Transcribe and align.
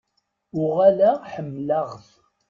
Uɣaleɣ 0.61 1.17
ḥemmleɣ-t. 1.31 2.07